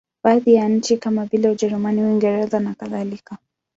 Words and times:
Baadhi 0.23 0.53
ya 0.53 0.69
nchi 0.69 0.97
kama 0.97 1.25
vile 1.25 1.49
Ujerumani, 1.49 2.01
Uingereza 2.03 2.59
nakadhalika. 2.59 3.37